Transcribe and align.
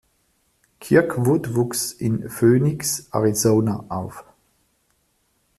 Kirkwood 0.79 1.53
wuchs 1.53 1.91
in 1.91 2.27
Phoenix, 2.27 3.07
Arizona, 3.13 3.85
auf. 3.89 4.23